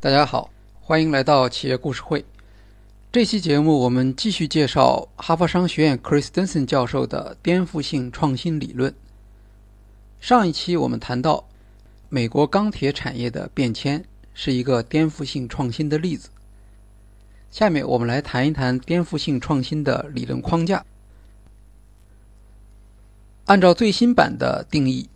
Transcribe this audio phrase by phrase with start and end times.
[0.00, 0.48] 大家好，
[0.80, 2.24] 欢迎来到企业故事会。
[3.10, 8.94] 这期节目我们继续介绍哈佛商学院 Chris Denson 教授的颠覆性创新理论。
[10.20, 11.48] 上一期我们谈到，
[12.08, 16.28] 美国钢铁产业的变迁是一个颠覆性创新的例子。
[17.50, 20.84] 下面我们来谈一谈颠覆性创新的理论框架。
[23.46, 25.08] 按照最新版的定义，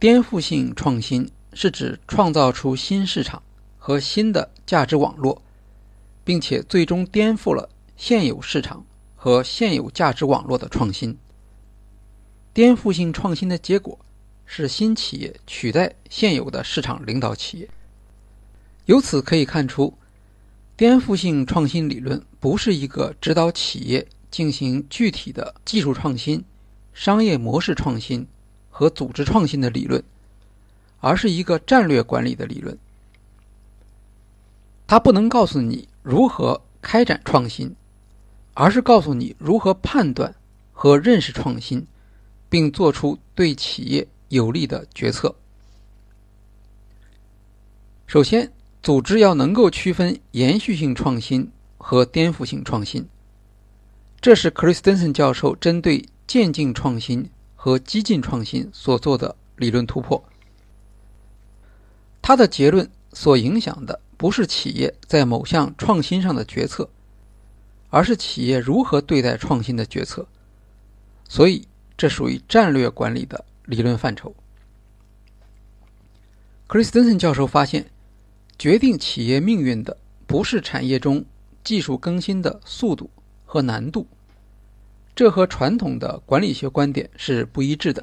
[0.00, 3.40] 颠覆性创新是指创造出新市场。
[3.86, 5.42] 和新的价值网络，
[6.24, 8.82] 并且最终颠覆了现有市场
[9.14, 11.14] 和现有价值网络的创新。
[12.54, 13.98] 颠覆性创新的结果
[14.46, 17.68] 是新企业取代现有的市场领导企业。
[18.86, 19.92] 由此可以看出，
[20.78, 26.42] 颠覆性创新理论不是一个指导企业进行具体的技术创新、
[26.94, 28.26] 商业模式创新
[28.70, 30.02] 和组织创新的理论，
[31.00, 32.78] 而是一个战略管理的理论。
[34.94, 37.74] 它不能告诉你如何开展创新，
[38.52, 40.32] 而是告诉你如何判断
[40.72, 41.84] 和认识创新，
[42.48, 45.34] 并做出对企业有利的决策。
[48.06, 48.52] 首先，
[48.84, 53.04] 组织要能够区分延续性创新和颠覆性创新，
[54.20, 60.22] 这是 Christensen 教授针对渐进创新和激进创新所做的理论突破。
[62.22, 64.00] 他的结论所影响的。
[64.24, 66.88] 不是企业在某项创新上的决策，
[67.90, 70.26] 而是企业如何对待创新的决策。
[71.28, 74.34] 所以，这属于战略管理的理论范畴。
[76.66, 77.84] 克里斯滕森教授发现，
[78.58, 79.94] 决定企业命运的
[80.26, 81.22] 不是产业中
[81.62, 83.10] 技术更新的速度
[83.44, 84.06] 和难度，
[85.14, 88.02] 这和传统的管理学观点是不一致的。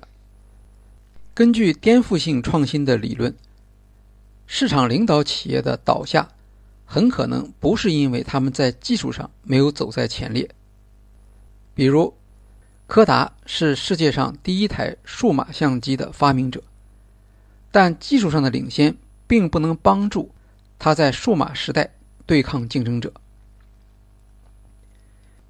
[1.33, 3.35] 根据颠覆性创新的理论。
[4.53, 6.27] 市场领导企业的倒下，
[6.85, 10.49] 很可能不是因为他们在技术上没有走在前列。
[11.73, 12.13] 比如，
[12.85, 16.61] 柯达是世界上第一台数码相机的发明者，
[17.71, 20.29] 但技术上的领先并不能帮助
[20.77, 21.93] 他在数码时代
[22.25, 23.13] 对抗竞争者。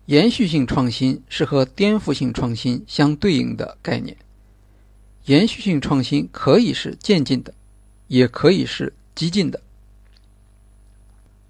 [0.05, 4.15] 延续性创新是和颠覆性创新相对应的概念。
[5.25, 7.51] 延续性创新可以是渐进的。
[8.11, 9.61] 也可以是激进的。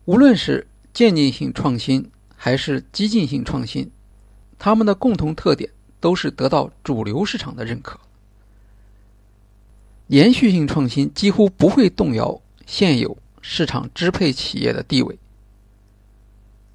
[0.06, 3.90] 无论是渐进性创新还是激进性创新，
[4.60, 8.00] 它们的共同特点都是得到主流市场的认可。
[10.06, 15.18] 延续性创新几乎不会动摇现有市场支配企业的地位，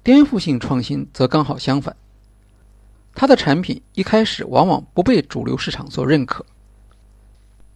[0.03, 1.95] 颠覆性创新则刚好相反，
[3.15, 6.45] 它的产品一开始往往不被主流市场所认可，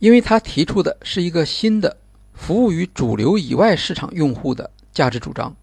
[0.02, 1.96] 因为他提出的是一个新的。
[2.34, 5.56] 服务于主流以外市场用户的价值主张，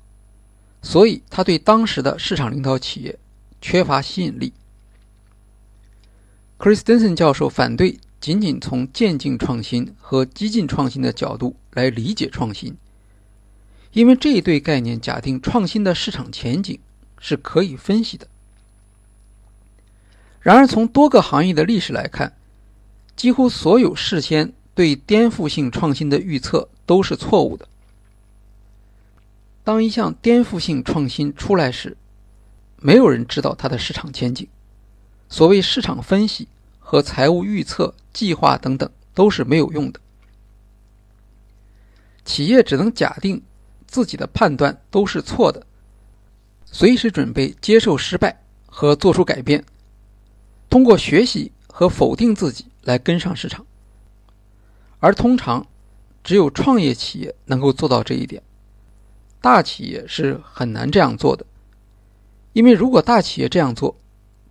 [0.81, 3.19] 所以他对当时的市场领导企业
[3.61, 4.53] 缺乏吸引力。
[6.57, 12.77] Chris Denson 教授反对仅仅从渐进创新和激进创新的角度来理解创新，
[13.93, 16.79] 因为这一对概念假定创新的市场前景
[17.19, 18.29] 是可以分析的。
[20.41, 22.38] 然而，从多个行业的历史来看，
[23.19, 24.55] 几乎所有事先。
[24.79, 27.67] 对颠覆性创新的预测都是错误的。
[29.65, 31.97] 当一项颠覆性创新出来时，
[32.77, 34.47] 没有人知道它的市场前景。
[35.29, 36.47] 所谓市场分析
[36.79, 39.99] 和财务预测、计划等等都是没有用的。
[42.25, 43.43] 企业只能假定
[43.89, 45.67] 自己的判断都是错的，
[46.67, 49.65] 随时准备接受失败和做出改变，
[50.71, 53.67] 通过学习和否定自己来跟上市场。
[54.99, 55.67] 而通常，
[56.25, 58.43] 只有创业企业能够做到这一点，
[59.43, 61.45] 大企业是很难这样做的。
[62.55, 63.95] 因为如果大企业这样做，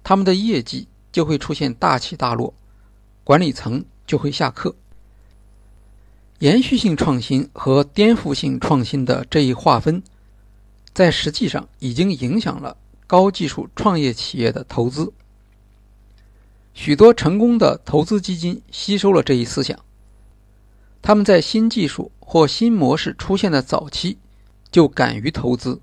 [0.03, 2.54] 他们的业绩就会出现大起大落，
[3.24, 4.74] 管理层就会下课。
[6.38, 10.04] 延续性创新和颠覆性创新的这一划分，
[10.94, 15.12] 在实际上已经影响了高技术创业企业的投资。
[16.77, 19.77] 许多成功的投资基金吸收了这一思想。
[21.01, 24.19] 他们在新技术或新模式出现的早期
[24.69, 25.81] 就敢于投资，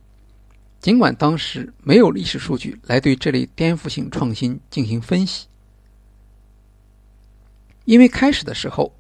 [0.81, 5.49] 尽管当时没有历史数据来对这类颠覆性创新进行分析。
[7.85, 8.94] 因为开始的时候，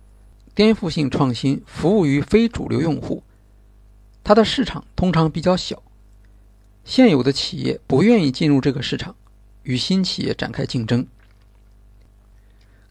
[0.52, 3.22] 颠覆性创新服务于非主流用户，
[4.24, 5.80] 它的市场通常比较小，
[6.84, 9.14] 现有的企业不愿意进入这个市场
[9.62, 11.06] 与新企业展开竞争。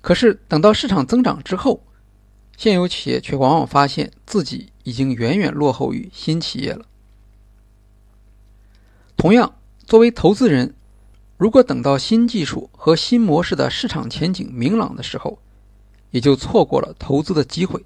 [0.03, 1.81] 可是等到市场增长之后，
[2.57, 6.85] 现有企业却往往发现自己已经远远落后于新企业了。
[9.15, 9.55] 同样，
[9.85, 10.75] 作为投资人，
[11.37, 15.39] 如果等到新技术和新模式的市场前景明朗的时候，
[16.11, 17.85] 也就错过了投资的机会。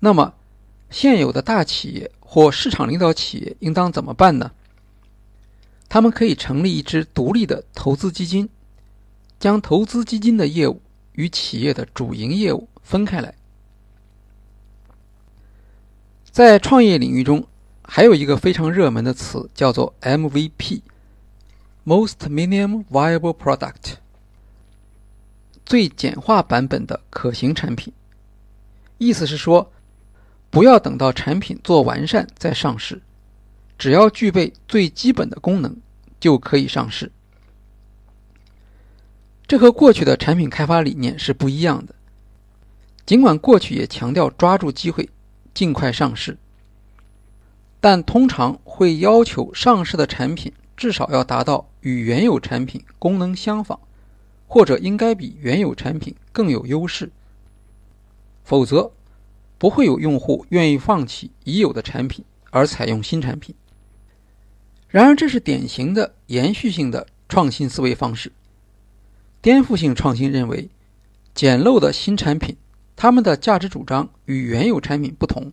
[0.00, 0.34] 那么，
[0.90, 4.52] 现有的大企业或市场领导企业应当怎么办呢？
[5.88, 8.50] 他们可以成立一支独立的投资基金，
[9.40, 10.80] 将投资基金的业务
[11.14, 13.34] 与企业的主营业务分开来。
[16.30, 17.44] 在创业领域中，
[17.82, 20.82] 还有一个非常热门的词叫做 MVP（Most
[22.28, 23.94] Minimum Viable Product），
[25.66, 27.92] 最简化版本的可行产品。
[28.98, 29.72] 意思是说。
[30.52, 33.00] 不要等到产品做完善再上市，
[33.78, 35.76] 只要具备最基本的功能
[36.18, 37.12] 就可以上市。
[39.50, 41.92] 这和过去的产品开发理念是不一样的。
[43.04, 45.10] 尽管过去也强调抓住机会，
[45.52, 46.38] 尽快上市，
[47.80, 53.80] 但通常会要求上市的产品至少要达到与原有产品功能相仿，
[54.46, 57.10] 或者应该比原有产品更有优势，
[58.44, 58.92] 否则。
[59.58, 63.52] 不会有用户愿意放弃已有的产品而采用新产品。
[64.88, 68.30] 然而，这是典型的延续性的创新思维方式。
[69.42, 70.68] 颠覆性创新认为，
[71.34, 72.56] 简陋的新产品，
[72.94, 75.50] 他们的价值主张与原有产品不同，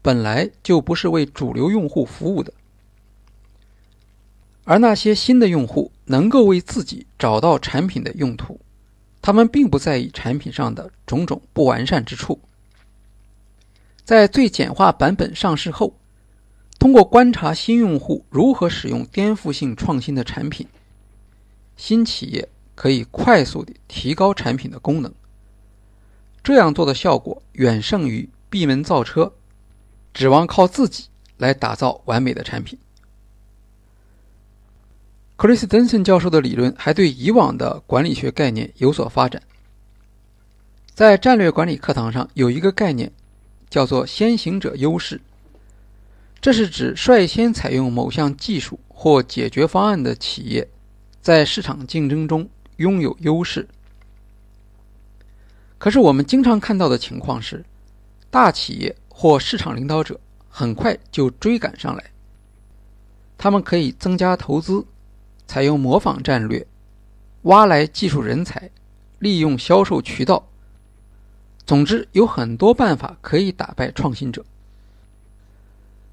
[0.00, 2.52] 本来就不是为主流用户服务的。
[4.64, 8.58] 而那些新的用户能够为自己找到产品的用途，
[9.20, 12.40] 他们并不在意产品上的种种不完善之处。
[14.04, 15.94] 在最简化版本上市后，
[16.78, 20.66] 通过观察新用户如何使用颠覆性创新的产品，
[21.76, 22.48] 新企业
[22.80, 25.12] 可以快速地提高产品的功能。
[26.42, 29.30] 这样做的效果远胜于闭门造车，
[30.14, 31.04] 指望靠自己
[31.36, 32.78] 来打造完美的产品。
[35.36, 39.42] 克里斯·登森教授的理论还对以往的管理学概念有所发展。
[40.94, 43.12] 在战略管理课堂上有一个概念。
[43.68, 45.20] 叫做先行者优势，
[46.40, 50.68] 这是指率先采用某项技术或解决方案的企业，
[51.22, 52.48] 在市场竞争中
[52.80, 53.68] 拥有优势。
[55.76, 57.62] 可是我们经常看到的情况是，
[58.30, 60.18] 大企业或市场领导者
[60.48, 62.10] 很快就追赶上来，
[63.36, 64.86] 他们可以增加投资，
[65.46, 66.66] 采用模仿战略，
[67.42, 68.70] 挖来技术人才，
[69.18, 70.46] 利用销售渠道。
[71.66, 74.44] 总之，有很多办法可以打败创新者。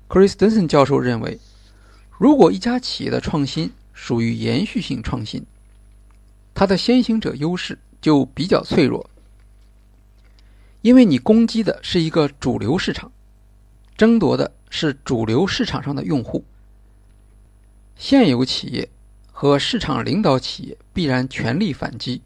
[0.10, 1.40] Chris Denson 教授认为，
[2.18, 5.46] 如果一家企业的创新属于延续性创新，
[6.60, 9.08] 它的先行者优势就比较脆弱，
[10.82, 13.12] 因为你攻击的是一个主流市场，
[13.96, 16.44] 争夺的是主流市场上的用户。
[17.96, 18.90] 现有企业
[19.32, 22.24] 和市场领导企业必然全力反击。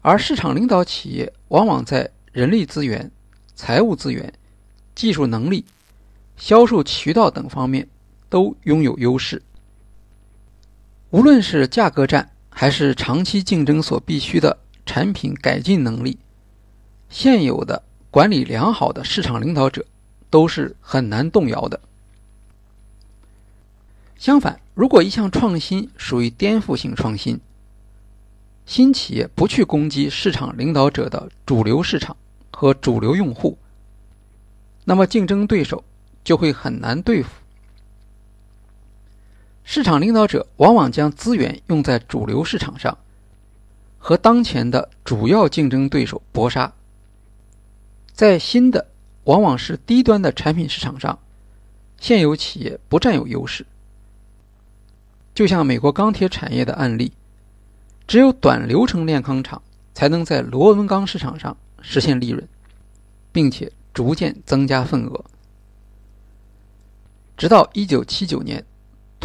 [0.00, 3.10] 而市场领导企业往往在人力资源、
[3.54, 4.32] 财务资源、
[4.94, 5.66] 技术能力、
[6.38, 7.86] 销售渠道等方面
[8.30, 9.42] 都拥有优势。
[11.10, 16.16] 无论是价格战还是长期竞争所必须的产品改进能力，
[17.10, 19.84] 现有的管理良好的市场领导者
[20.30, 21.78] 都是很难动摇的。
[24.16, 27.38] 相反，如果一项创新属于颠覆性创新，
[28.64, 32.16] 新企业不去攻击市场领导者的主流市场
[32.50, 33.58] 和主流用户，
[34.86, 35.84] 那么竞争对手
[36.24, 37.28] 就会很难对付。
[39.68, 42.96] 市场领导者往往将资源用在主流市场上，
[43.98, 46.72] 和当前的主要竞争对手搏杀。
[48.12, 48.86] 在新的
[49.24, 51.18] 往往是低端的产品市场上，
[52.00, 53.66] 现有企业不占有优势。
[55.34, 57.12] 就像美国钢铁产业的案例。
[58.08, 59.60] 只有短流程炼钢厂
[59.92, 62.48] 才能在螺纹钢市场上实现利润，
[63.32, 65.24] 并且逐渐增加份额，
[67.36, 68.64] 直到1979年，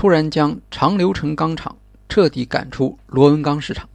[0.01, 1.77] 突然将长流程钢厂
[2.10, 3.88] 彻底赶出螺纹钢市场。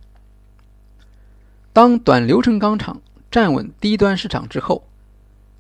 [1.73, 4.87] 当短流程钢厂站稳低端市场之后，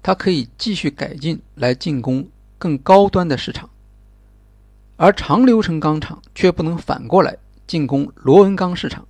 [0.05, 3.69] 它可以继续改进来进攻更高端的市场，
[4.95, 7.37] 而长流程钢厂却不能反过来
[7.67, 9.05] 进攻螺纹钢市场。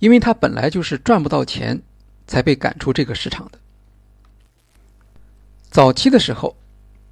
[0.00, 1.80] 因为它本来就是赚不到钱，
[2.26, 3.60] 才被赶出这个市场的。
[5.70, 6.56] 早期的时候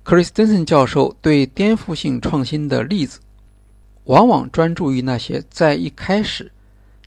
[0.04, 3.20] 克里斯汀森教授对颠覆性创新的例子，
[4.04, 6.50] 往往专注于那些在一开始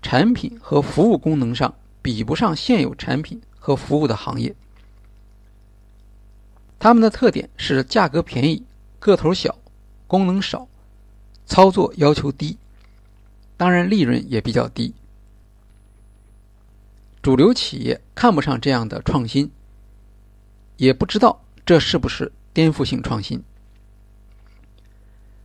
[0.01, 4.55] 产品和服务功能上比不上现有产品和服务的行业。
[6.79, 8.63] 它们的特点是价格便宜、
[8.97, 9.57] 个头小、
[10.07, 10.65] 功能少、
[11.45, 12.57] 操作要求低，
[13.57, 14.93] 当然利润也比较低。
[17.21, 19.51] 主流企业看不上这样的创新，
[20.77, 23.43] 也不知道这是不是颠覆性创新。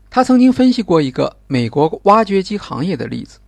[0.08, 3.40] 他曾经分析过一个美国挖掘机行业的例子，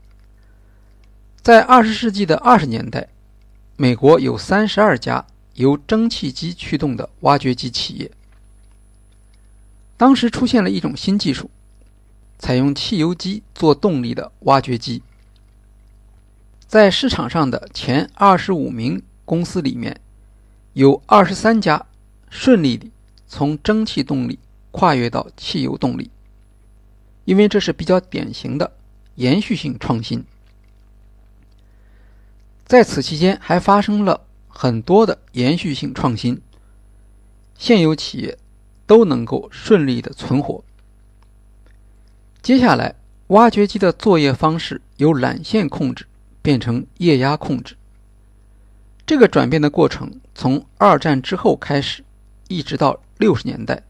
[1.41, 3.09] 在二十世纪的二十年代，
[3.77, 8.11] 美国有三十二家由蒸汽机驱动的挖掘机企业。
[9.97, 11.49] 当时出现了一种新技术，
[12.41, 15.05] 采用汽油机做动力的挖掘机。
[16.67, 20.01] 在市场上的前二十五名公司里面，
[20.73, 21.87] 有二十三家
[22.29, 22.91] 顺利地
[23.35, 24.39] 从蒸汽动力
[24.71, 26.11] 跨越到汽油动力，
[27.25, 28.71] 因为这是比较典型的
[29.15, 30.23] 延续性创新。
[32.67, 36.43] 在此期间，还发生了很多的延续性创新，
[37.57, 38.37] 现有企业
[38.87, 40.63] 都能够顺利的存活。
[42.43, 42.95] 接下来，
[43.29, 46.05] 挖掘机的作业方式由缆线控制。
[46.43, 47.77] 变成液压控制，
[49.07, 52.03] 这个转变的过程从二战之后开始，
[52.49, 53.81] 一直到六十年代，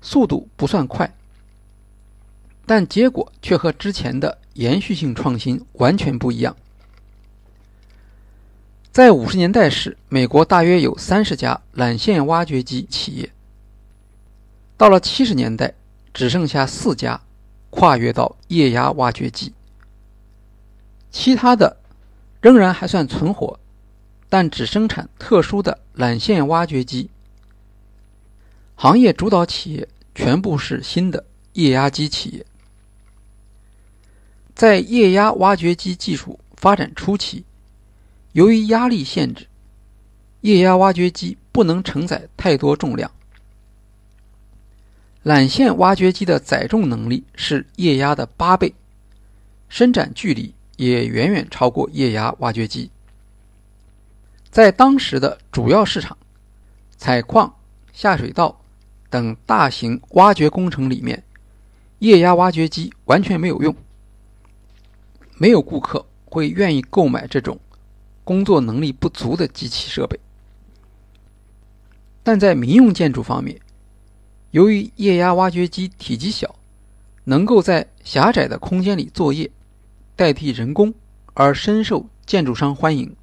[0.00, 1.14] 速度不算快，
[2.66, 6.56] 但结果却和之前的延续性创新完全不一样。
[8.90, 13.30] 在五十年代时，美国大约有三十家缆线挖掘机企业，
[14.76, 15.72] 到了七十年代，
[16.12, 17.20] 只剩下四家
[17.70, 19.52] 跨越到液压挖掘机。
[21.12, 21.76] 其他的
[22.40, 23.60] 仍然还算存活，
[24.28, 27.08] 但只生产特殊的缆线挖掘机。
[28.76, 32.46] 行业主导企业全部是新的液压机企业。
[34.54, 37.44] 在液压挖掘机技术发展初期，
[38.32, 39.46] 由于压力限制，
[40.42, 43.10] 液压挖掘机不能承载太多重量。
[45.24, 48.72] 缆线挖掘机的载重能力是液压的八倍，
[49.68, 50.54] 伸展距离。
[50.76, 52.90] 也远远超过液压挖掘机。
[54.50, 56.18] 在当时的主要市场，
[56.98, 57.56] 采矿、
[57.94, 58.60] 下水道
[59.10, 61.22] 等大型挖掘工程里面，
[61.98, 63.74] 液压挖掘机完全没有用。
[65.38, 67.58] 没有顾客会愿意购买这种
[68.24, 70.18] 工作能力不足的机器设备。
[72.22, 73.60] 但在民用建筑方面，
[74.50, 76.56] 由于液压挖掘机体积小，
[77.24, 79.50] 能够在狭窄的空间里作业。
[80.16, 80.94] 代替人工
[81.34, 83.14] 而深受建筑商欢迎，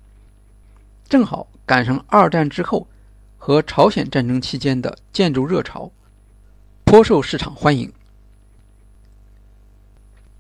[1.09, 2.87] 正好赶上二战之后
[3.45, 5.91] 和朝鲜战争期间的建筑热潮，
[6.85, 7.91] 颇受市场欢迎。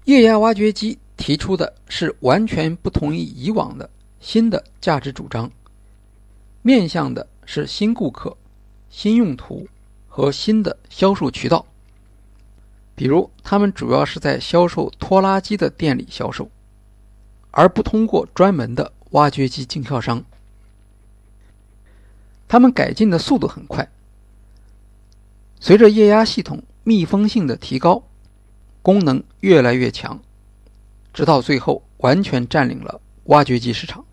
[0.05, 3.89] 液压挖掘机提出的是完全不同于以往的
[4.21, 5.51] 新的价值主张，
[6.61, 8.37] 面向的是新顾客、
[8.89, 9.67] 新用途
[10.07, 11.65] 和新的销售渠道。
[12.95, 16.49] 比如，他们主要是在销售拖拉机的店里销售，
[17.51, 20.23] 而不通过专门的挖掘机经销商。
[22.53, 23.89] 他们改进的速度很快，
[25.59, 28.03] 随着液压系统密封性的提高，
[28.83, 30.21] 功能越来越强，
[31.11, 34.05] 直到最后完全占领了挖掘机市场。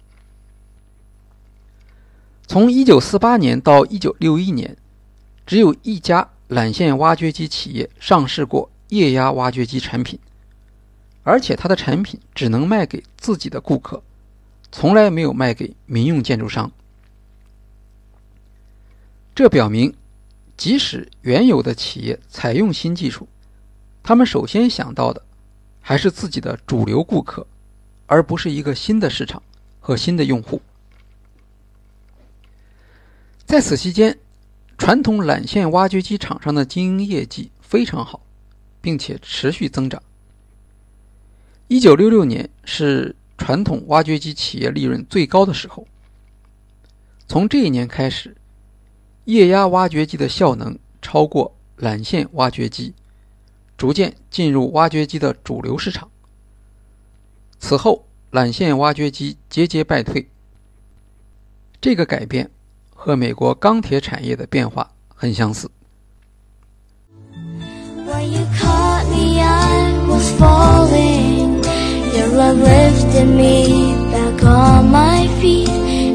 [2.47, 4.75] 从1948年到1961年，
[5.45, 6.31] 只有一家。
[6.49, 10.19] 缆线挖掘机企业上市过液压挖掘机产品，
[11.25, 14.03] 而且它的产品只能卖给自己的顾客，
[14.73, 16.73] 从来没有卖给民用建筑商。
[19.41, 19.95] 这表明，
[20.55, 23.27] 即使原有的企业采用新技术，
[24.03, 25.23] 他们首先想到的
[25.81, 27.47] 还是自己的主流顾客，
[28.05, 29.43] 而不是一个新的市场
[29.81, 30.61] 和新的用户。
[33.47, 34.19] 在此期间。
[34.77, 38.21] 传统缆线挖掘机厂商的经营业绩非常好，
[38.83, 40.03] 并且持续增长。
[41.69, 45.89] 一九六六年是传统挖掘机企业利润最高的时候。
[47.27, 48.37] 从这一年开始，
[49.33, 52.95] 液压挖掘机的效能超过缆线挖掘机，
[53.77, 56.09] 逐渐进入挖掘机的主流市场。
[57.59, 60.29] 此后，缆线挖掘机节节败退。
[61.81, 62.51] 这个改变。
[63.03, 65.71] 和美国钢铁产业的变化很相似。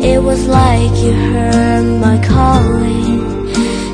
[0.05, 3.50] It was like you heard my calling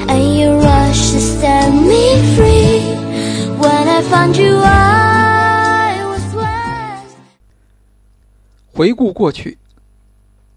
[0.09, 2.03] and you rushed to set me
[2.35, 2.81] free.
[3.61, 7.11] When i found you i was weird
[8.73, 9.57] 回顾过去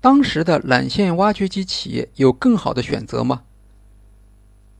[0.00, 3.42] 当时的缆线挖掘机企业有更好的选择吗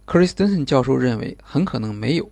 [0.07, 2.29] ？Chris denson 教授认为很可能没有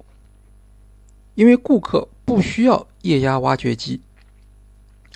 [1.37, 4.01] 因为顾客不需要液压挖掘机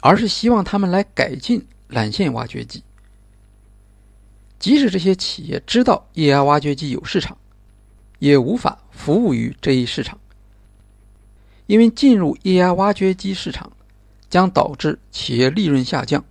[0.00, 2.85] 而是希望他们来改进缆线挖掘机。
[4.59, 7.37] 即使这些企业知道液压挖掘机有市场，
[8.19, 10.19] 也无法服务于这一市场，
[11.67, 13.71] 因为进入液压挖掘机市场
[14.31, 16.25] 将导致企业利润下降。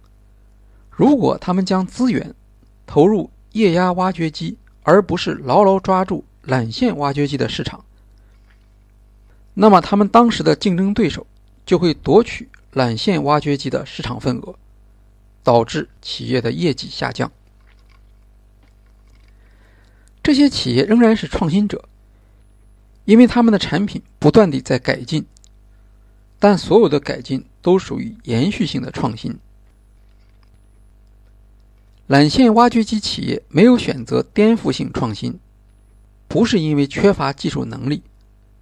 [0.89, 2.34] 如果他们将资源
[2.88, 7.84] 投入液压挖掘机，而不是牢牢抓住缆线挖掘机的市场，
[9.53, 11.25] 那么他们当时的竞争对手
[11.65, 14.55] 就会夺取缆线挖掘机的市场份额，
[15.44, 17.32] 导致企业的业绩下降。
[20.25, 21.88] 这些企业仍然是创新者，
[23.03, 25.24] 因为他们的产品不断地在改进，
[26.39, 29.38] 但所有的改进都属于延续性的创新。
[32.08, 35.39] 缆线挖掘机企业没有选择颠覆性创新，
[36.27, 38.01] 不是因为缺乏技术能力，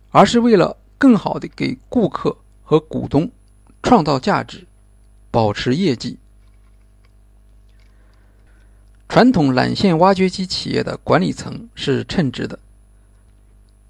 [0.10, 3.32] 而是为了更好的给顾客和股东
[3.82, 4.67] 创造价值，
[5.32, 6.17] 保持业绩。
[9.13, 12.58] 传统缆线挖掘机企业的管理层是称职的，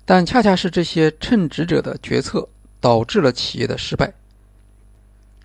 [0.04, 2.46] 但恰恰是这些称职者的决策
[2.82, 4.14] 导致了企业的失败。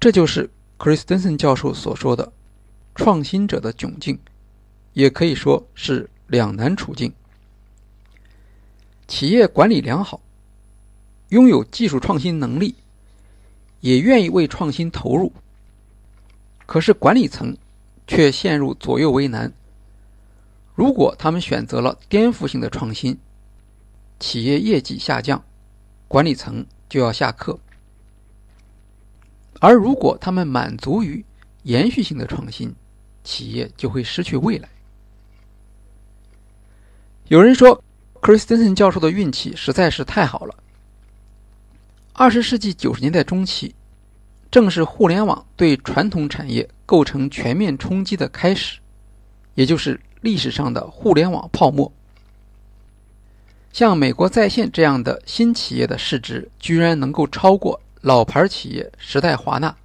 [0.00, 2.32] 这就是克里斯滕森教授所说的。
[2.96, 4.18] 创新者的窘境，
[4.94, 7.12] 也可以说是两难处境。
[9.06, 10.20] 企业管理良好，
[11.28, 12.74] 拥有技术创新能力，
[13.80, 15.32] 也愿意为创新投入。
[16.66, 17.56] 可是管理层
[18.08, 19.52] 却陷入左右为难。
[20.78, 23.18] 如果他们选择了颠覆性的创新，
[24.20, 25.42] 企业业绩下降，
[26.06, 27.58] 管理层就要下课；
[29.58, 31.24] 而如果他们满足于
[31.64, 32.72] 延续性的创新，
[33.24, 34.68] 企业就会失去未来。
[37.26, 37.82] 有人说，
[38.20, 40.54] 克里斯滕森教授的运气实在是太好了。
[42.12, 43.74] 二十世纪九十年代中期，
[44.48, 48.78] 正是互联网对传统产业构成全面冲击的开始，
[49.56, 51.92] 也就是历史上的互联网泡沫。
[53.72, 59.76] 像美国在线这样的新企业的市值居然能够超过老牌企业时代华纳，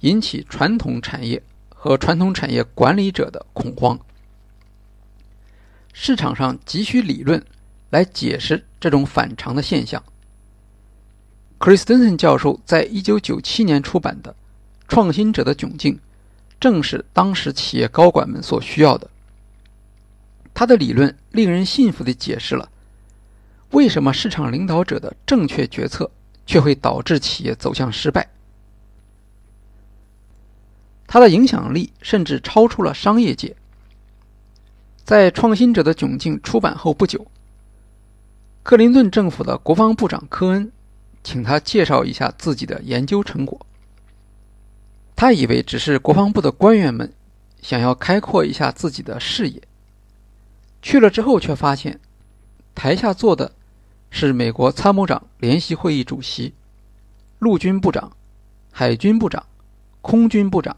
[0.00, 1.42] 引起传统产业。
[1.84, 3.98] 和传统产业管理者的恐慌，
[5.92, 7.44] 市场上急需理论
[7.90, 10.00] 来解释这种反常的现象。
[11.58, 14.30] 克里斯滕森教授在一九九七年出版的
[14.86, 15.94] 《创新者的窘境》，
[16.60, 19.10] 正是当时企业高管们所需要的。
[20.62, 22.70] 他的理论令人信服地解释了
[23.70, 26.08] 为什么市场领导者的正确决策
[26.46, 28.30] 却会导致企业走向失败。
[31.08, 33.56] 他的影响力甚至超出了商业界。
[35.02, 37.26] 在《创新者的窘境》出版后不久，
[38.62, 40.70] 克林顿政府的国防部长科恩
[41.24, 43.66] 请他介绍一下自己的研究成果。
[45.16, 47.12] 他以为只是国防部的官员们
[47.60, 49.60] 想要开阔一下自己的视野，
[50.82, 51.98] 去了之后却发现，
[52.74, 53.52] 台下坐的
[54.10, 56.52] 是美国参谋长联席会议主席、
[57.38, 58.12] 陆军部长、
[58.70, 59.46] 海军部长、
[60.02, 60.76] 空军部长。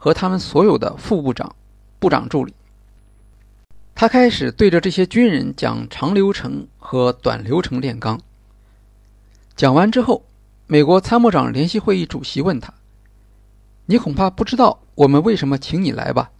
[0.00, 1.56] 和他们所有的副部长、
[1.98, 2.54] 部长助理，
[3.96, 8.20] 他开始对着这些军人讲长流程和短流程炼钢。
[9.56, 10.24] 讲完之后，
[10.68, 12.72] 美国参谋长联席会议主席问他
[13.86, 16.30] ：“你恐怕不知道我们为什么请你来吧？”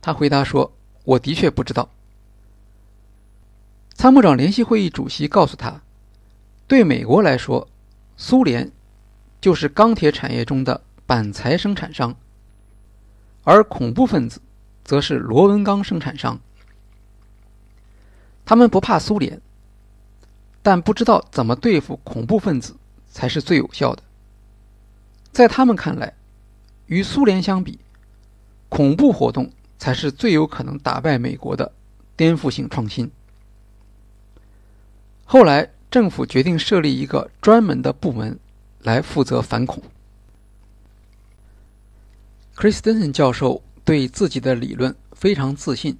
[0.00, 1.90] 他回答说：“我的确不知道。”
[3.98, 5.82] 参谋长联席会议主席告诉他
[6.68, 7.66] ：“对美国来说，
[8.16, 8.70] 苏联
[9.40, 12.14] 就是钢铁产业中的板材生产商。”
[13.42, 14.40] 而恐怖分子，
[14.84, 16.38] 则是螺纹钢生产商。
[18.44, 19.40] 他们不怕苏联，
[20.62, 22.76] 但不知道怎么对付恐怖分子
[23.10, 24.02] 才是最有效的。
[25.32, 26.14] 在他们看来，
[26.86, 27.80] 与苏联相比，
[28.68, 31.72] 恐怖活动才是最有可能打败美国的
[32.16, 33.10] 颠覆性创新。
[35.30, 38.40] 后来，政府决定设立一个专门的部门
[38.80, 39.82] 来负责反恐。
[42.54, 45.98] 克里斯滕森教授对自己的理论非常自信，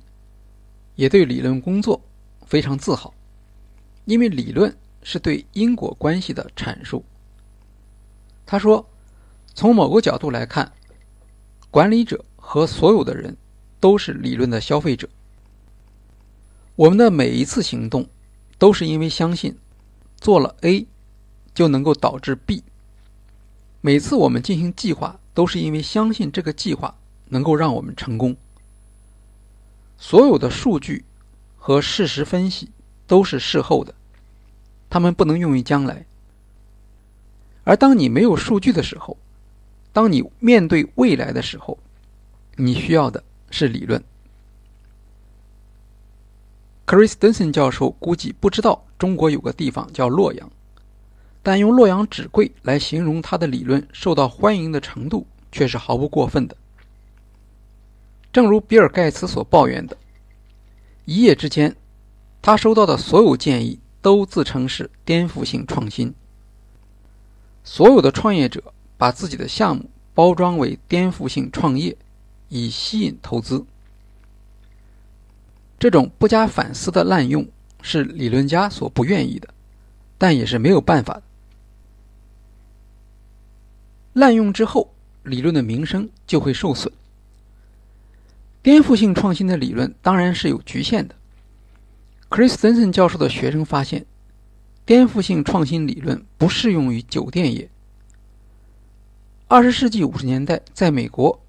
[0.95, 2.01] 也对理论工作
[2.47, 3.13] 非常自豪，
[4.07, 7.05] 因为理论是对因果关系的阐述。
[8.47, 8.89] 他说
[9.53, 10.73] ：“从某个角度来看，
[11.71, 13.37] 管理者和所有的人
[13.79, 15.07] 都是理论的消费者。
[16.77, 18.09] 我们的每一次行动
[18.59, 19.57] 都是因为相信
[20.19, 20.87] 做了 A
[21.55, 22.63] 就能够导致 B。
[23.81, 28.37] 每次我们进行计划。”都是因为相信这个计划能够让我们成功。
[29.97, 31.05] 所有的数据
[31.57, 32.73] 和事实分析
[33.07, 33.95] 都是事后的，
[34.91, 36.05] 他们不能用于将来。
[37.63, 39.17] 而当你没有数据的时候，
[39.93, 41.79] 当你面对未来的时候，
[42.57, 44.03] 你需要的是理论。
[46.89, 50.51] Chris Denson 教授估计不知道中国有个地方叫洛阳，
[51.43, 56.57] 但用“洛阳纸贵”来形容他的理论受到欢迎的程度，却是毫不过分的。
[58.33, 59.95] 正如比尔·盖茨所抱怨的，
[61.05, 61.77] 一夜之间，
[62.41, 66.15] 他收到的所有建议都自称是颠覆性创新。
[67.65, 68.65] 所有的创业者
[68.97, 71.95] 把自己的项目包装为颠覆性创业，
[72.49, 73.67] 以吸引投资。
[75.79, 77.47] 这种不加反思的滥用
[77.83, 79.49] 是理论家所不愿意的，
[80.19, 81.23] 但也是没有办法的。
[84.15, 86.93] 滥用之后，理论的名声就会受损。
[88.61, 91.15] 颠覆性创新的理论当然是有局限的。
[92.29, 94.05] Chris Denson 教授的学生发现，
[94.85, 97.71] 颠覆性创新理论不适用于酒店业。
[99.47, 101.41] 二十世纪五十年代，在美国，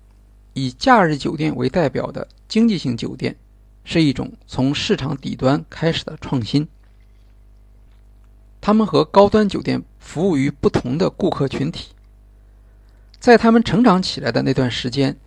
[0.54, 3.36] 以假日酒店为代表的经济性酒店。
[3.92, 6.68] 是一种从市场底端开始的创新。
[8.62, 11.88] 他们和高端酒店服务于不同的顾客群体。
[13.20, 15.18] 在他们成长起来的那段时间，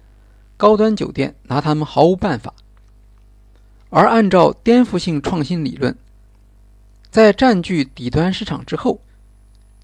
[0.57, 2.55] 高端酒店拿他们毫无办法。
[3.91, 5.99] 而按照颠覆性创新理论，
[7.11, 9.01] 在占据底端市场之后，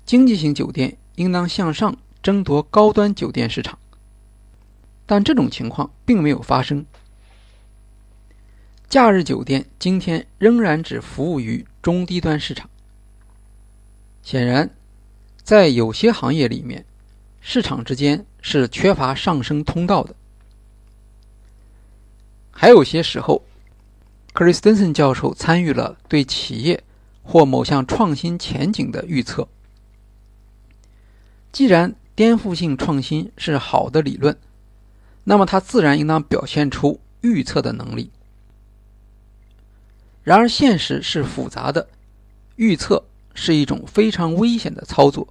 [0.06, 3.76] 经济型酒店应当向上争夺高端酒店市场。
[5.04, 6.86] 但这种情况并没有发生。
[8.88, 12.70] 假日酒店今天仍然只服务于中低端市场。
[14.22, 14.70] 显然，
[15.42, 16.86] 在有些行业里面，
[17.42, 20.14] 市场之间是缺乏上升通道的。
[22.50, 23.42] 还有些时候，
[24.32, 26.82] 克里斯滕森教授参与了对企业
[27.22, 29.46] 或某项创新前景的预测。
[31.52, 34.34] 既然颠覆性创新是好的理论，
[35.24, 38.10] 那么它自然应当表现出预测的能力。
[40.28, 41.88] 然而，现实是复杂的，
[42.56, 45.26] 预测是一种非常危险的操作。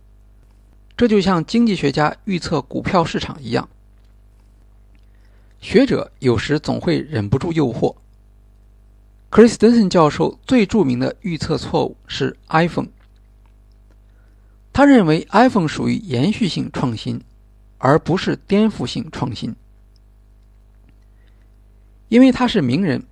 [0.98, 3.70] 这就像经济学家预测股票市场一样。
[5.62, 7.96] 学者有时总会忍不住诱惑。
[9.30, 12.88] Chris Denson 教授最著名的预测错误是 iPhone。
[14.74, 17.22] 他认为 iPhone 属于延续性创新，
[17.78, 19.56] 而不是颠覆性创新，
[22.10, 23.06] 因为他是名人。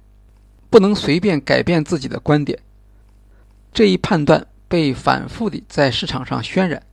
[0.76, 2.60] 不能随便改变自己的观点。
[3.72, 6.84] 这一判断被反复地在市场上渲染，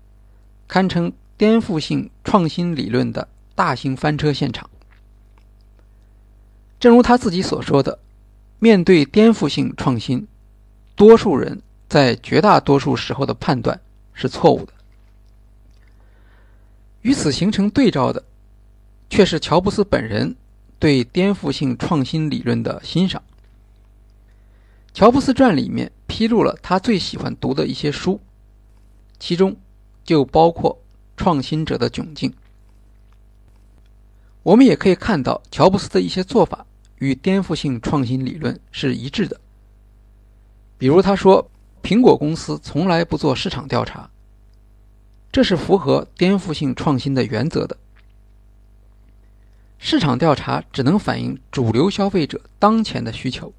[0.69, 4.71] 堪称颠覆性创新理论的大型翻车现场。
[6.79, 7.99] 正如他自己所说的，
[8.61, 10.29] 面对颠覆性创新，
[10.95, 13.81] 多数人在绝大多数时候的判断
[14.15, 14.73] 是错误的。
[17.01, 18.23] 与此形成对照的，
[19.11, 20.37] 却是乔布斯本人
[20.79, 23.21] 对颠覆性创新理论的欣赏。
[24.95, 28.21] 《乔布斯传》里面披露了他最喜欢读的一些书，
[29.19, 29.57] 其中
[30.05, 30.75] 就包括
[31.17, 32.31] 《创新者的窘境》。
[34.43, 36.67] 我们也可以看到，乔布斯的一些做法
[36.99, 39.41] 与颠覆性创新理论是一致的。
[40.77, 41.51] 比如，他说
[41.83, 44.11] 苹果公司从来不做市场调查，
[45.31, 47.77] 这是符合颠覆性创新的原则的。
[49.79, 53.53] 市场调查只能反映主流消费者当前的需求。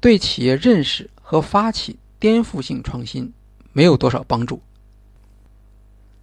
[0.00, 3.32] 对企业认识和发起颠覆性创新
[3.72, 4.62] 没有多少帮助。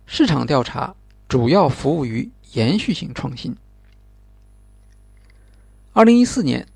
[0.05, 0.95] 市场调查
[1.27, 3.55] 主要服务于延续性创新。
[5.93, 6.67] 二零一四年，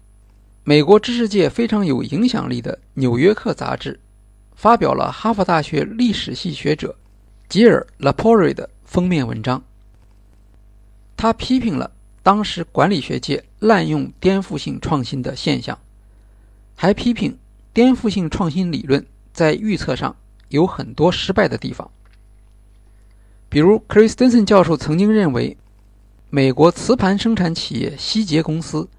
[0.64, 4.00] 美国知识界非常有影响力的《纽约客》杂志
[4.56, 6.96] 发表了哈佛大学历史系学者
[7.50, 9.64] 吉尔·拉波瑞的封面文章。
[11.18, 15.78] 他批评了当时管理学界滥用颠覆性创新的现象。
[16.82, 17.38] 还批评
[17.74, 20.16] 颠覆性创新理论在预测上
[20.50, 21.92] 有很多失败的地方，
[23.50, 25.56] 比如 Chris Denson 教授曾经认为，
[26.32, 28.90] 美国磁盘生产企业希捷公司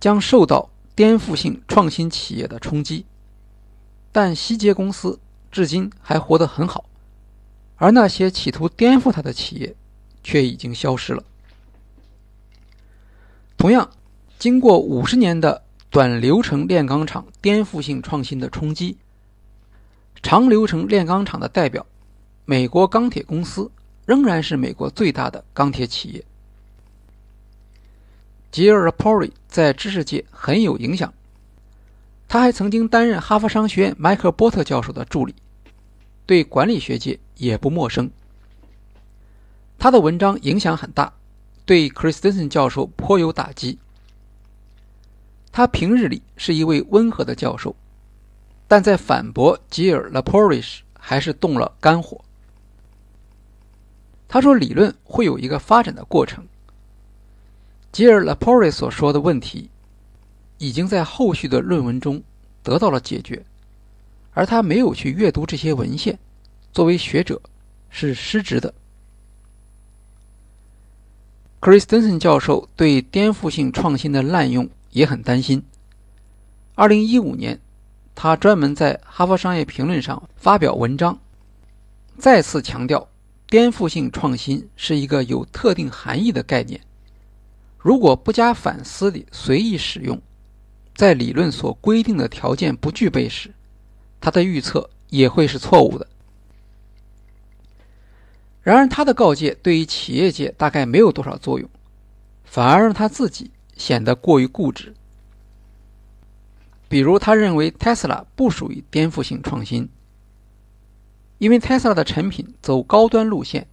[0.00, 3.06] 将受到颠覆性创新企业的冲击，
[4.10, 5.20] 但希捷公司
[5.52, 6.86] 至今还活得很好，
[7.76, 9.76] 而那些企图颠覆它的企业
[10.24, 11.22] 却已经消失了。
[13.56, 13.88] 同样，
[14.40, 15.62] 经过五十年的。
[15.92, 18.96] 短流程炼钢厂颠覆性创新的冲击。
[20.22, 21.84] 长流程炼钢厂的代表，
[22.46, 23.70] 美国钢铁公司
[24.06, 26.24] 仍然是美国最大的钢铁企业。
[28.50, 31.12] 吉尔·拉波里在知识界很有影响。
[32.26, 35.34] 他还曾经担任哈佛商学院迈克尔·波特教授的助理，
[36.24, 38.10] 对管理学界也不陌生。
[39.78, 41.12] 他的文章影响很大，
[41.66, 43.78] 对 Christensen 教授颇有打击。
[45.52, 47.76] 他平日里是一位温和的教授，
[48.66, 52.18] 但在反驳吉尔·拉波里时，还是动了肝火。
[54.26, 56.42] 他说：“理论会有一个发展的过程。”
[57.92, 59.68] 吉尔·拉波瑞所说的问题，
[60.56, 62.22] 已经在后续的论文中
[62.62, 63.44] 得到了解决，
[64.32, 66.18] 而他没有去阅读这些文献，
[66.72, 67.38] 作为学者
[67.90, 68.72] 是失职的。
[71.60, 75.62] Christensen 教授对颠覆性创新的滥用也很担心。
[76.74, 77.60] 二零一五年，
[78.14, 81.18] 他专门在《哈佛商业评论》上发表文章，
[82.16, 83.08] 再次强调
[83.48, 86.80] 颠覆性创新是一个有特定含义的概念。
[87.78, 90.20] 如果不加反思地随意使用，
[90.94, 93.52] 在理论所规定的条件不具备时，
[94.20, 96.06] 他的预测也会是错误的。
[98.62, 101.68] 然而，他的告诫对于企业界大概没有多少作用，
[102.44, 104.94] 反而让他自己显得过于固执。
[106.88, 109.88] 比如，他认为 Tesla 不属于颠覆性创新，
[111.38, 113.66] 因为 Tesla 的产品走高端路线，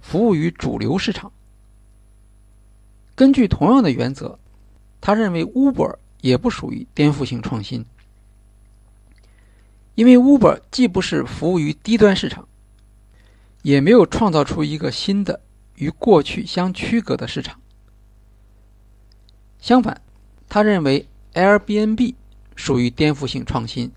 [0.00, 1.32] 服务于主流市场。
[3.14, 4.38] 根据同样的原则，
[5.00, 7.84] 他认为 Uber 也不属于颠覆性创新，
[9.94, 12.48] 因为 Uber 既不是服务于低端市场，
[13.62, 15.40] 也没有创造出一个新的
[15.76, 17.60] 与过去相区隔的市场。
[19.60, 20.00] 相反，
[20.48, 22.14] 他认为 Airbnb
[22.56, 23.92] 属于颠覆性创新。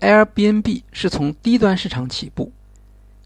[0.00, 2.52] Airbnb 是从低端市场起步，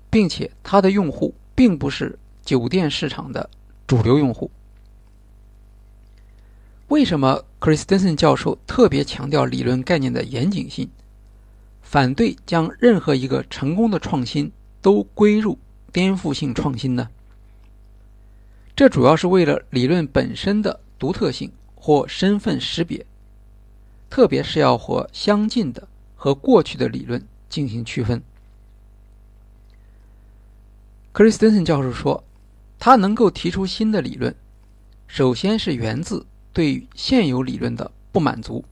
[0.08, 3.50] 并且它的用户并不是酒店市场的。
[3.86, 4.48] 主流用户
[6.86, 10.88] 为什么 Christensen 教授特别强调理论概念的严谨性，
[11.82, 15.58] 反对将任何一个成功的创新都归入
[15.92, 17.08] 颠覆性创新呢？
[18.80, 23.04] 这主要是为了理论本身的独特性或身份识别，
[24.08, 28.22] 特别是要和相近的和过去的理论进行区分。
[31.12, 32.24] Christensen 教授说。
[32.78, 34.34] 他能够提出新的理论，
[35.06, 38.64] 首先是源自对现有理论的不满足，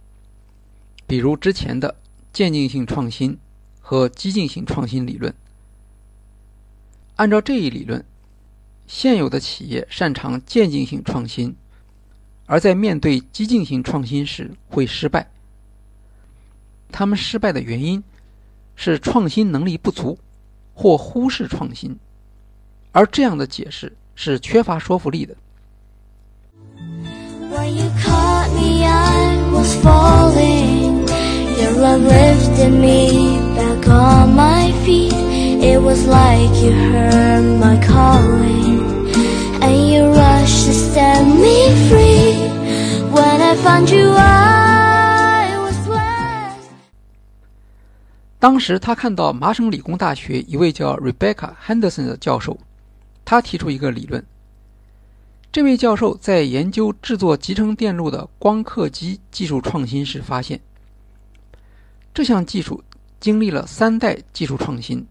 [1.06, 1.94] 比如之前的
[2.32, 3.38] 渐进性创新
[3.78, 5.34] 和激进性创新理论。
[7.16, 8.02] 按照这一理论，
[8.88, 11.54] 现有的企业擅长渐进性创新，
[12.46, 15.30] 而在面对激进性创新时会失败。
[16.90, 18.02] 他们失败的原因
[18.74, 20.18] 是创新能力不足，
[20.72, 21.94] 或忽视创新。
[22.90, 25.36] 而这样的解释是缺乏说服力的。
[35.78, 38.80] It was like you heard my calling
[39.62, 41.56] and you rushed to set me
[41.88, 42.34] free.
[43.14, 46.68] When i found you i was welcome
[48.40, 52.58] 当时他看到麻省理工大学一位叫 rebecca henderson 的教授
[53.24, 54.24] 他提出一个理论。
[55.52, 60.60] 这位教授在研究制作集成电路的光刻机技术创新时发现
[62.12, 62.82] 这项技术
[63.20, 65.06] 经历了三代技术创新。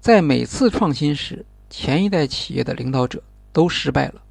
[0.00, 4.22] 在每次创新时，前一代企业的领导者都失败了。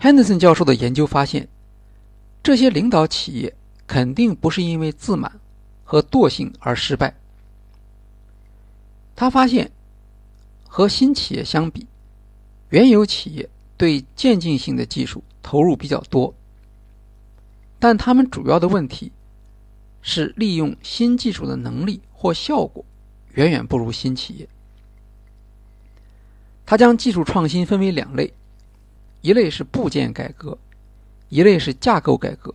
[0.00, 1.48] Henderson 教授的研究发现，
[2.42, 3.54] 这些领导企业
[3.86, 5.40] 肯定不是因为自满
[5.84, 7.14] 和惰性而失败。
[9.14, 9.70] 他发现，
[10.66, 11.86] 和新企业相比，
[12.70, 16.34] 原有企业对渐进性的技术投入比较多，
[17.78, 19.12] 但他们主要的问题
[20.00, 22.84] 是利用新技术的能力或效果
[23.34, 24.48] 远远不如新企业。
[26.64, 28.32] 他将技术创新分为两类，
[29.22, 30.56] 一类是部件改革，
[31.30, 32.54] 一类是架构改革。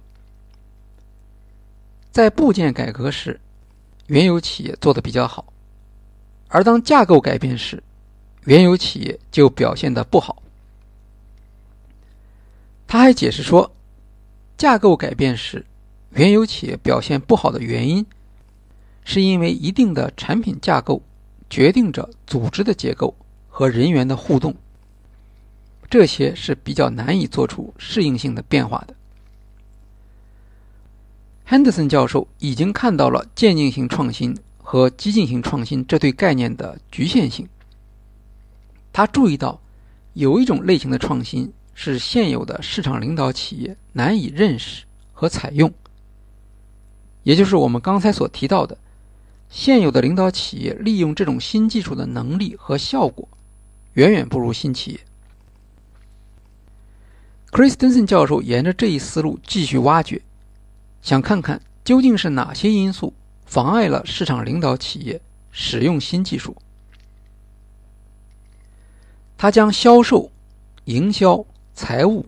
[2.14, 3.42] 在部件改革时，
[4.06, 5.52] 原有企业做的比较好。
[6.48, 7.84] 而当架构改变时，
[8.46, 10.42] 原有企业就表现的不好。
[12.88, 13.70] 他还解释说，
[14.58, 15.66] 架构改变时，
[16.12, 18.06] 原有企业表现不好的原因，
[19.08, 21.02] 是因为一定的产品架构
[21.50, 23.16] 决定着组织的结构
[23.48, 24.54] 和人员的互动，
[25.90, 28.94] 这些是比较难以做出适应性的变化的。
[31.48, 34.38] Henderson 教授已经看到了渐进性创新。
[34.70, 37.48] 和激进性创新这对概念的局限性。
[38.92, 39.62] 他注意到，
[40.12, 45.72] 有一种类型的创新是现有的市场领导企业难以认识和采用，
[47.24, 48.78] 也就是我们刚才所提到的，
[49.50, 53.28] 现有的领导企业利用这种新技术的能力和效果，
[53.94, 55.00] 远远不如新企业。
[57.50, 60.22] Christensen 教授沿着这一思路继续挖掘，
[61.02, 63.14] 想看看究竟是哪些因素
[63.46, 66.56] 妨碍了市场领导企业使用新技术。
[69.38, 70.30] 他将销售、
[70.86, 72.26] 营销、财务、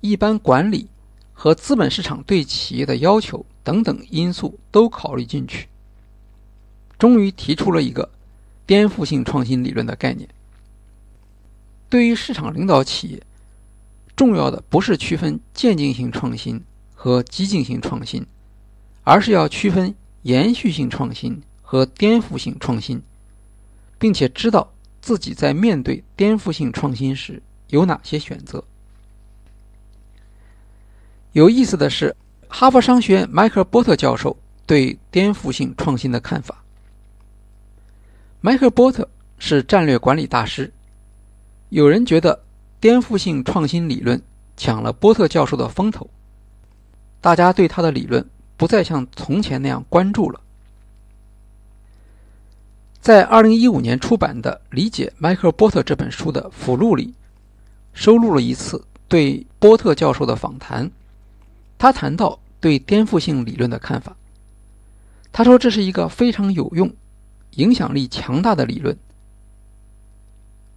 [0.00, 0.88] 一般管理
[1.32, 5.68] 和资本市场对企业的要求等等因素都考虑进去，
[6.98, 8.10] 终于提出了一个
[8.66, 10.28] 颠覆性创新理论的概念。
[11.88, 13.22] 对于市场领导企业，
[14.16, 16.62] 重要的不是区分渐进性创新
[16.94, 18.26] 和激进性创新，
[19.04, 23.00] 而是要区分延续性创新和颠覆性创新，
[23.98, 24.72] 并且知道。
[25.00, 28.62] 自己在面对颠覆性创新时有哪些选择？
[31.32, 32.14] 有意思的是，
[32.48, 36.62] 哈佛商学院迈克尔·波特教授对颠覆性创新的看法。
[38.40, 40.72] 迈克尔·波特是战略管理大师，
[41.70, 42.44] 有人觉得
[42.78, 44.22] 颠覆性创新理论
[44.56, 46.08] 抢了波特教授的风头，
[47.20, 48.24] 大家对他的理论
[48.56, 50.40] 不再像从前那样关注了。
[53.00, 57.14] 在二零一五年出版的《理解迈克尔·波特》这本书的附录里，
[57.92, 60.88] 收录了一次对波特教授的访谈。
[61.76, 64.16] 他谈到对颠覆性理论的看法。
[65.32, 66.92] 他说这是一个非常有用、
[67.58, 68.96] 影响力强大的理论，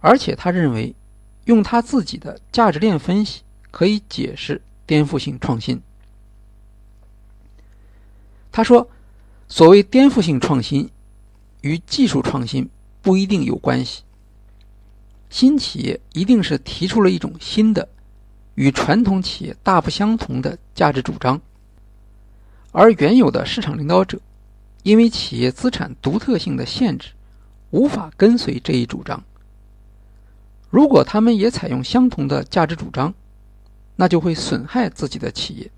[0.00, 0.94] 而且他认为
[1.46, 5.80] 用他自己的价值链分析可以解释颠覆性创新。
[8.50, 8.88] 他说
[9.48, 10.90] ：“所谓颠覆性创新。”
[11.62, 12.68] 与技术创新
[13.00, 14.02] 不一定有关系。
[15.30, 17.88] 新企业一定是提出了一种新的、
[18.56, 21.40] 与传统企业大不相同的价值主张，
[22.72, 24.18] 而原有的市场领导者
[24.82, 27.10] 因为企业资产独特性的限制，
[27.70, 29.22] 无法跟随这一主张。
[30.70, 33.12] 如果他们也采用相同的价值主张，
[33.96, 35.70] 那就会损害自己的企业。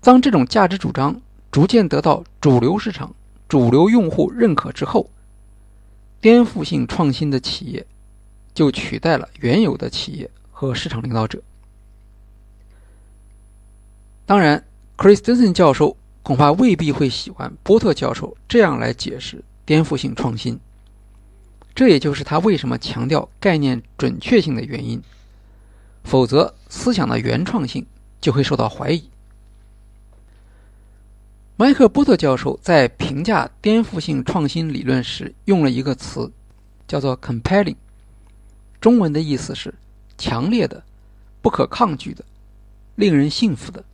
[0.00, 1.20] 当这种价值主张
[1.50, 3.14] 逐渐得到主流市场。
[3.48, 5.10] 主流用户认可之后，
[6.20, 7.84] 颠覆性创新的企业
[8.54, 11.42] 就取代了原有的企业和市场领导者。
[14.24, 14.64] 当然
[14.96, 15.96] ，Christensen 教授
[16.30, 20.56] 恐怕未必会喜欢波特教授这样来解释颠覆性创新，
[21.74, 25.02] 这也就是他为什么强调概念准确性的原因。
[26.04, 27.84] 否则，思想的原创性
[28.20, 29.10] 就会受到怀疑。
[31.56, 36.30] 迈克·波特教授在评价颠覆性创新理论时用了一个词，
[36.86, 37.74] 叫做 “compelling”，
[38.80, 39.74] 中文的意思是
[40.16, 40.80] 强烈的、
[41.42, 42.24] 不可抗拒的、
[42.94, 43.84] 令人信服的。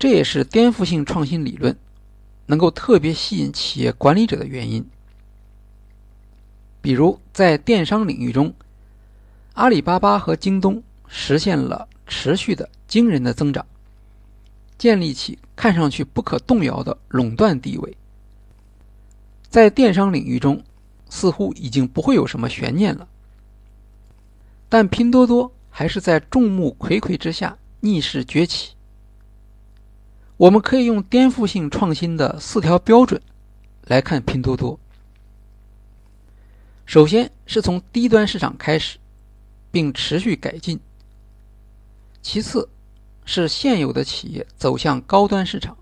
[0.00, 1.76] 这也是颠覆性创新理论
[2.46, 4.88] 能够特别吸引企业管理者的原因。
[6.80, 8.54] 比如，在电商领域中，
[9.52, 13.66] 阿里巴巴和京东实现了持续的惊人的增长。
[14.78, 17.94] 建立起看上去不可动摇的垄断地位，
[19.50, 20.64] 在电商领域中，
[21.10, 23.06] 似乎已经不会有什么悬念了。
[24.70, 28.72] 但拼多多还是在众目睽睽之下逆势崛起。
[30.40, 33.20] 我们可以用颠覆性创新的四条标准
[33.84, 34.80] 来看拼多多。
[36.86, 38.96] 首先是从低端市场开始，
[39.70, 40.80] 并持续改进。
[42.22, 42.68] 其次。
[43.26, 45.76] 是现有的企业走向高端市场，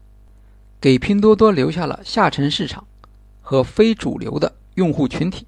[0.78, 2.86] 给拼多多留下了下沉市场
[3.40, 5.46] 和非主流的用户群体。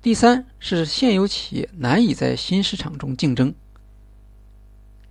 [0.00, 3.54] 第三是现有企业难以在新市场中竞争，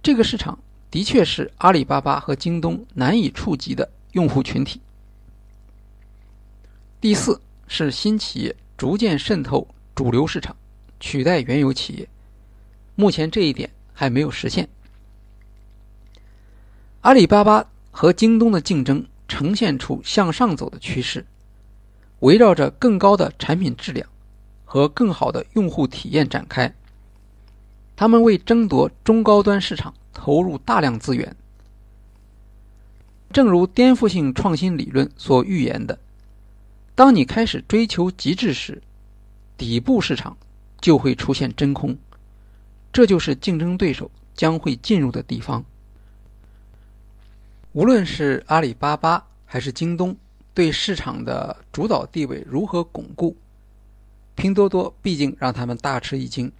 [0.01, 0.57] 这个市场
[0.97, 4.81] 的确是阿里巴巴和京东难以触及的用户群体。
[6.99, 10.55] 第四是新企业逐渐渗透主流市场，
[10.99, 12.09] 取代原有企业，
[12.95, 14.67] 目前这一点还没有实现。
[17.01, 21.23] 阿里巴巴和京东的竞争呈现出向上走的趋势，
[22.21, 24.09] 围绕着更高的产品质量
[24.65, 26.73] 和更好的用户体验展开。
[27.95, 31.35] 他们为争夺中高端市场投入大量资源。
[33.31, 35.99] 正如颠覆性创新理论所预言的，
[36.95, 38.81] 当你开始追求极致时，
[39.55, 40.35] 底部市场
[40.81, 41.95] 就会出现真空，
[42.91, 45.63] 这就是竞争对手将会进入的地方。
[47.73, 50.17] 无论是阿里巴巴还是京东，
[50.55, 53.37] 对市场的主导地位如何巩固，
[54.33, 56.51] 拼多多毕竟让他们大吃一惊。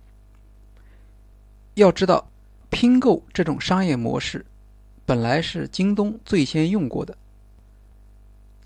[1.74, 2.30] 要知道，
[2.80, 4.46] 拼购这种商业模式
[5.04, 7.18] 本来是京东最先用过的。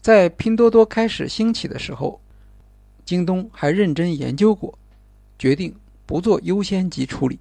[0.02, 2.20] 在拼多多开始兴起的时候，
[3.06, 4.78] 京东还认真研究过，
[5.40, 5.74] 决定
[6.06, 7.40] 不做优先级处理。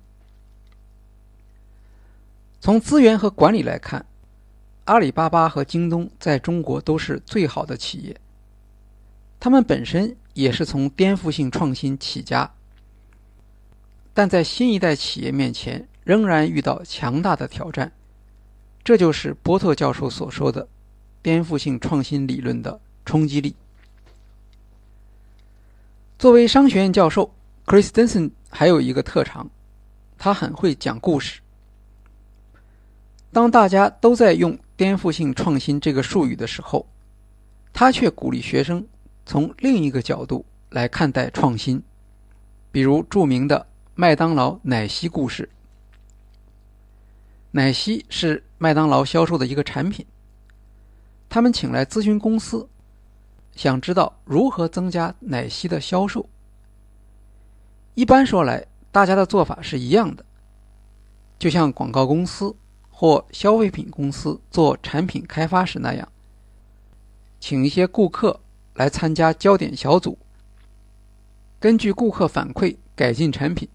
[2.61, 4.07] 从资源和管理来看，
[4.85, 8.17] 阿里巴巴和京东在中国都是最好的企业。
[9.41, 12.49] 他们本身也是从颠覆性创新起家。
[14.15, 17.93] 但在新一代企业面前，仍然遇到强大的挑战。
[18.83, 20.67] 这就是波特教授所说的
[21.23, 23.55] 颠覆性创新理论的冲击力。
[26.19, 27.33] 作为商学院教授
[27.65, 29.49] ，Chris Denson 还有一个特长，
[30.19, 31.41] 他很会讲故事。
[33.31, 36.85] 当大家都在用“颠覆性创新”这个术语的时候，
[37.73, 38.85] 他却鼓励学生
[39.25, 41.81] 从另一个角度来看待创新，
[42.73, 43.69] 比如著名的。
[43.95, 45.49] 麦当劳奶昔故事。
[47.53, 50.07] 奶昔是麦当劳销售的一个产品。
[51.29, 52.69] 他们请来咨询公司，
[53.55, 56.29] 想知道如何增加奶昔的销售。
[57.95, 60.25] 一般说来，大家的做法是一样的，
[61.39, 62.55] 就像广告公司
[62.89, 66.09] 或消费品公司做产品开发时那样，
[67.41, 68.41] 请一些顾客
[68.75, 70.17] 来参加焦点小组，
[71.59, 73.69] 根据顾客反馈改进产品。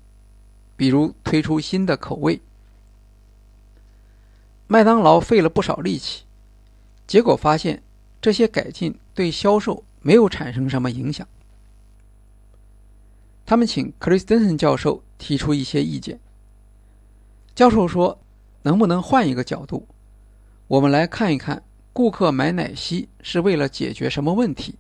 [0.78, 2.42] 比如推出新的口味，
[4.68, 6.24] 麦当劳费了不少力气，
[7.06, 7.84] 结果发现
[8.22, 11.28] 这些改进对销售没有产生什么影响。
[13.46, 16.20] 他们请克里斯汀森教授提出一些意见。
[17.54, 18.20] 教授说
[18.64, 19.88] ：“能不能换一个角度，
[20.68, 21.64] 我们来看一看
[21.94, 24.76] 顾客买奶昔是为了解决什么问题？”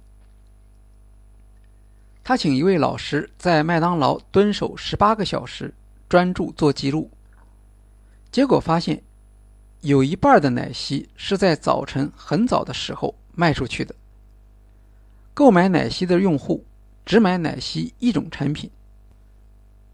[2.23, 5.73] 他请一位老师在麦当劳蹲守十八个小时。
[6.07, 7.09] 专注做记录，
[8.31, 9.01] 结果发现，
[9.81, 13.95] 有一半的奶昔是在早晨很早的时候卖出去的。
[15.33, 16.65] 购买奶昔的用户
[17.05, 18.69] 只买奶昔一种产品，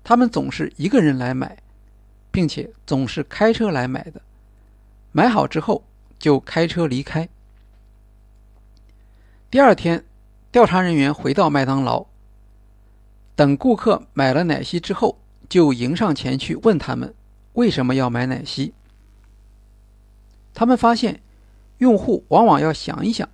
[0.04, 1.58] 他们总是一个人来买，
[2.32, 4.22] 并且总是开车来买的。
[5.12, 5.84] 买好之后
[6.18, 7.28] 就开车离开。
[9.50, 10.04] 第二天，
[10.52, 12.06] 调查人员回到麦当劳，
[13.36, 15.18] 等顾客买了奶昔之后。
[15.50, 17.14] 就迎上前去问他们
[17.56, 18.74] 为什么要买奶昔。
[20.54, 21.22] 他们发现，
[21.78, 23.28] 用户往往要想一想，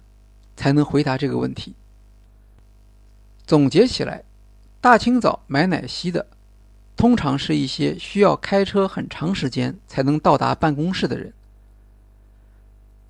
[0.55, 1.75] 才能回答这个问题。
[3.45, 4.23] 总结起来，
[4.81, 6.27] 大清早买奶昔的，
[6.95, 11.33] 通常是一些需要开车很长时间才能到达办公室的人。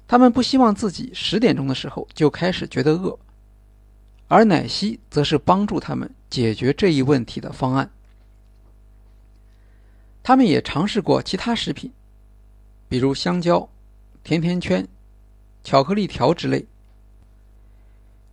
[0.07, 3.19] 他们不希望自己十点钟的时候就开始觉得饿，
[4.27, 7.89] 而奶昔则是帮助他们解决这一问题的方案。
[10.23, 11.91] 他们也尝试过其他食品，
[12.87, 13.67] 比如香蕉、
[14.27, 14.85] 甜甜圈、
[15.63, 16.65] 巧克力条之类。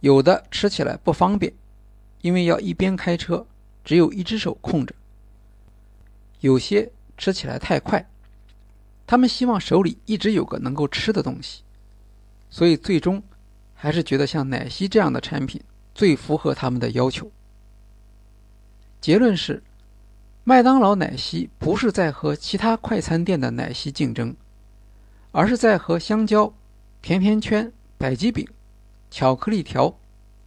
[0.00, 1.54] 有的吃起来不方便，
[2.20, 3.46] 因为要一边开车，
[3.84, 4.92] 只有一只手控着；
[6.40, 8.04] 有些吃起来太快，
[9.06, 11.62] 他们希望手里一直有个能够吃的东西，
[12.50, 13.22] 所以最终
[13.72, 15.62] 还是觉得像奶昔这样的产品
[15.94, 17.30] 最符合他们的要求。
[19.00, 19.62] 结论是。
[20.46, 24.36] 麦当劳奶昔不是在和其他快餐店的奶昔竞争，
[25.36, 26.54] 而是在和香蕉、
[27.02, 28.46] 甜甜圈、百吉饼、
[29.10, 29.98] 巧克力条，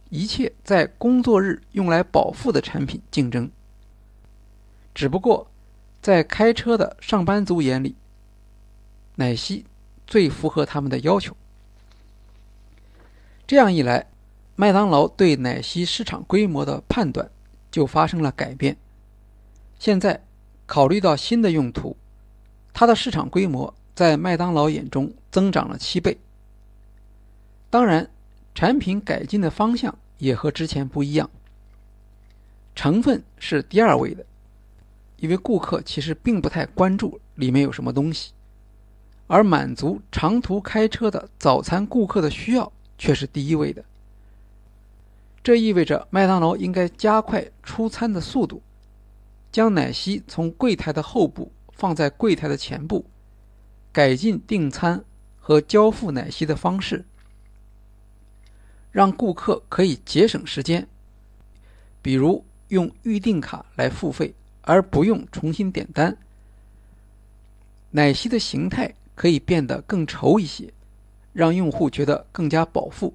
[0.08, 3.50] 一切在工作日用来饱腹的产品竞争。
[4.94, 5.50] 只不过，
[6.00, 7.96] 在开车的上班族眼里，
[9.16, 9.66] 奶昔
[10.06, 11.36] 最符合他们的要求。
[13.46, 14.06] 这样一来，
[14.56, 17.30] 麦当劳对奶昔市场规模的判断
[17.70, 18.78] 就发生了改变。
[19.78, 20.24] 现在
[20.64, 21.94] 考虑到新的用途，
[22.72, 26.16] 它的市场规模在麦当劳眼中增长了七倍。
[27.68, 28.08] 当然，
[28.54, 31.28] 产品改进的方向也和之前不一样。
[32.76, 34.24] 成分是第二位的，
[35.16, 38.30] 因为顾客其实并不太关注里面有什么东西，
[39.26, 43.84] 而满足长途开车的早餐顾客的需要却是第一位的。
[45.42, 48.62] 这意味着麦当劳应该加快出餐的速度。
[49.50, 53.04] 将奶昔从柜台的后部放在柜台的前部，
[53.98, 55.04] 改进订餐
[55.40, 57.04] 和交付奶昔的方式，
[58.92, 60.86] 让顾客可以节省时间，
[62.00, 66.16] 比如用预订卡来付费，而不用重新点单。
[67.90, 70.72] 奶昔的形态可以变得更稠一些，
[71.32, 73.12] 让用户觉得更加饱腹。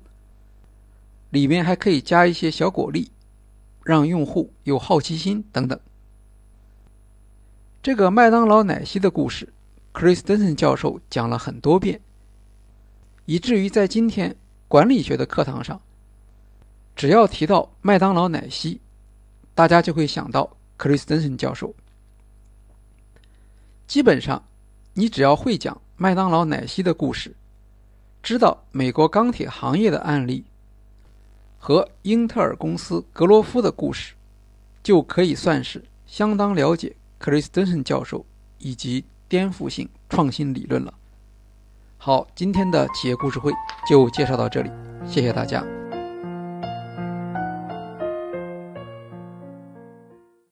[1.29, 3.09] 里面还可以加一些小果粒，
[3.86, 5.79] 让用户有好奇心等等。
[7.81, 9.47] 这个麦当劳奶昔的故事
[9.93, 12.01] ，Chris Denson 教授讲了很多遍，
[13.25, 14.35] 以至于在今天
[14.67, 15.79] 管理学的课堂上，
[16.95, 18.81] 只要提到麦当劳奶昔，
[19.55, 21.73] 大家就会想到 Chris Denson 教授。
[23.85, 24.43] 基本上，
[24.93, 27.35] 你只要会讲麦当劳奶昔的故事，
[28.23, 30.43] 知道美国钢铁行业的案例
[31.59, 34.15] 和英特尔公司格罗夫的故事，
[34.81, 36.95] 就可以算是相当了解。
[37.19, 38.25] 克里斯滕森教授
[38.57, 40.93] 以及颠覆性创新理论了。
[41.97, 43.51] 好，今天的企业故事会
[43.89, 44.69] 就介绍到这里，
[45.07, 45.65] 谢谢大家。